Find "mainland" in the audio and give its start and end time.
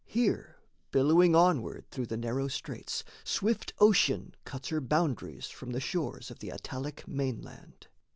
7.07-7.85